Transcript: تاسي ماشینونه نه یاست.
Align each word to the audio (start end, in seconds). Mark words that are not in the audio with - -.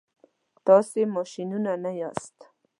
تاسي 0.65 1.01
ماشینونه 1.15 1.73
نه 1.83 1.91
یاست. 1.99 2.37